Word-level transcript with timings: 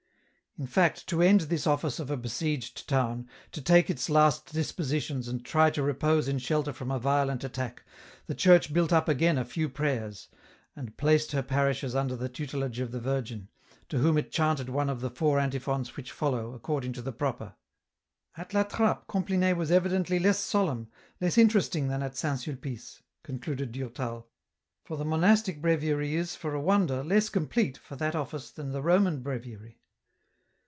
In 0.57 0.67
fact, 0.67 1.07
to 1.07 1.21
end 1.21 1.41
this 1.41 1.65
Office 1.65 1.97
of 1.97 2.11
a 2.11 2.17
besieged 2.17 2.89
town, 2.89 3.29
to 3.53 3.61
take 3.61 3.89
its 3.89 4.09
last 4.09 4.51
dispositions 4.51 5.29
and 5.29 5.45
try 5.45 5.69
to 5.69 5.81
repose 5.81 6.27
in 6.27 6.39
shelter 6.39 6.73
from 6.73 6.91
a 6.91 6.99
violent 6.99 7.45
attack, 7.45 7.85
the 8.27 8.35
Church 8.35 8.73
built 8.73 8.91
up 8.91 9.07
again 9.07 9.37
a 9.37 9.45
few 9.45 9.69
prayers, 9.69 10.27
and 10.75 10.97
placed 10.97 11.31
her 11.31 11.41
parishes 11.41 11.95
ui. 11.95 12.05
der 12.05 12.17
the 12.17 12.27
tutelage 12.27 12.81
of 12.81 12.91
the 12.91 12.99
Virgin, 12.99 13.47
to 13.87 13.99
«'hom 14.01 14.17
it 14.17 14.29
chanted 14.29 14.67
one 14.67 14.89
of 14.89 14.99
the 14.99 15.09
four 15.09 15.39
antiphons 15.39 15.95
which 15.95 16.11
follow, 16.11 16.53
according 16.53 16.91
to 16.91 17.01
the 17.01 17.13
Proper." 17.13 17.55
At 18.37 18.53
La 18.53 18.63
Trappe 18.63 19.07
Compline 19.07 19.55
was 19.57 19.71
evidently 19.71 20.19
less 20.19 20.39
solemn, 20.39 20.89
less 21.21 21.37
interesting 21.37 21.87
than 21.87 22.03
at 22.03 22.17
St. 22.17 22.37
Sulpice," 22.41 23.01
concluded 23.23 23.71
Durtal," 23.71 24.27
for 24.83 24.97
the 24.97 25.05
monastic 25.05 25.61
breviary 25.61 26.13
is, 26.17 26.35
for 26.35 26.53
a 26.53 26.59
wonder, 26.61 27.05
less 27.05 27.29
complete 27.29 27.77
for 27.77 27.95
that 27.95 28.15
Office 28.15 28.51
than 28.51 28.73
the 28.73 28.81
Roman 28.81 29.21
breviary. 29.21 29.77